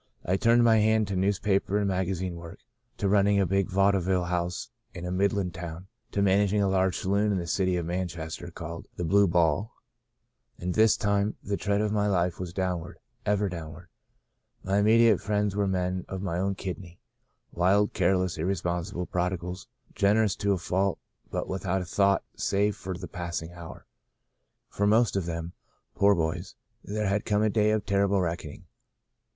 I 0.25 0.35
turned 0.35 0.63
my 0.63 0.77
hand 0.77 1.07
to 1.09 1.15
newspaper 1.15 1.77
and 1.77 1.87
maga 1.87 2.13
zine 2.13 2.33
work, 2.33 2.57
to 2.97 3.07
running 3.07 3.39
a 3.39 3.45
big 3.45 3.69
vaudeville 3.69 4.23
house 4.25 4.71
in 4.95 5.05
a 5.05 5.11
Midland 5.11 5.53
town, 5.53 5.89
to 6.11 6.23
managing 6.23 6.59
a 6.59 6.67
large 6.67 6.97
sa 6.97 7.07
loon 7.07 7.31
in 7.31 7.37
the 7.37 7.45
city 7.45 7.77
of 7.77 7.85
Manchester, 7.85 8.49
called 8.49 8.87
*The 8.95 9.03
Blue 9.05 9.27
Ball.' 9.27 9.71
All 10.59 10.71
this 10.71 10.97
time 10.97 11.35
the 11.43 11.55
trend 11.55 11.83
of 11.83 11.91
my 11.91 12.07
life 12.07 12.39
was 12.39 12.51
downward— 12.51 12.97
ever 13.27 13.47
downward. 13.47 13.89
My 14.63 14.81
imme 14.81 14.97
diate 14.97 15.21
friends 15.21 15.55
were 15.55 15.67
men 15.67 16.03
of 16.09 16.23
my 16.23 16.39
own 16.39 16.55
kidney— 16.55 16.99
wild, 17.51 17.93
careless, 17.93 18.39
irresponsible 18.39 19.05
prodigals, 19.05 19.67
gener 19.93 20.23
ous 20.23 20.35
to 20.37 20.53
a 20.53 20.57
fault, 20.57 20.97
but 21.29 21.47
without 21.47 21.83
a 21.83 21.85
thought 21.85 22.23
save 22.35 22.75
for 22.75 22.97
the 22.97 23.07
passing 23.07 23.51
hour. 23.51 23.85
For 24.67 24.87
most 24.87 25.15
of 25.15 25.27
them, 25.27 25.53
poor 25.93 26.15
boys, 26.15 26.55
there 26.83 27.05
has 27.05 27.21
come 27.23 27.43
a 27.43 27.51
day 27.51 27.69
of 27.69 27.85
terrible 27.85 28.19
reck 28.19 28.39
oning. 28.39 28.63